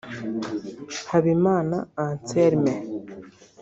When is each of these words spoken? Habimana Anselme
Habimana 1.09 1.77
Anselme 2.05 2.73